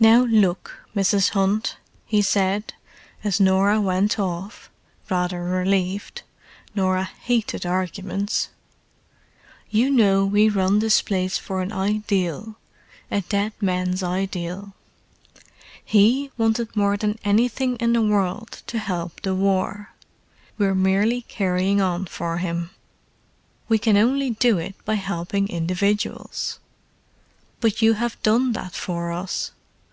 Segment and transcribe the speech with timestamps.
[0.00, 1.30] "Now look, Mrs.
[1.30, 2.74] Hunt," he said,
[3.22, 4.68] as Norah went off,
[5.08, 8.50] rather relieved—Norah hated arguments.
[9.70, 14.74] "You know we run this place for an ideal—a dead man's ideal.
[15.82, 19.94] He wanted more than anything in the world to help the war;
[20.58, 22.70] we're merely carrying on for him.
[23.70, 26.58] We can only do it by helping individuals."
[27.60, 29.52] "But you have done that for us.